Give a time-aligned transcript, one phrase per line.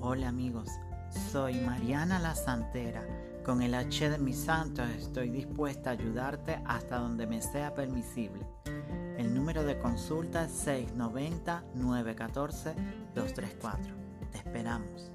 [0.00, 0.68] Hola amigos,
[1.32, 3.04] soy Mariana la Santera.
[3.44, 8.46] Con el H de mis santos estoy dispuesta a ayudarte hasta donde me sea permisible.
[9.16, 12.76] El número de consulta es 690-914-234.
[14.30, 15.10] Te esperamos.